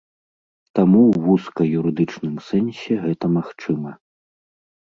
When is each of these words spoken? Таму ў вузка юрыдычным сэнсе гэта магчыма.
Таму 0.79 1.01
ў 1.11 1.23
вузка 1.25 1.67
юрыдычным 1.81 2.35
сэнсе 2.49 2.93
гэта 3.07 3.25
магчыма. 3.37 3.91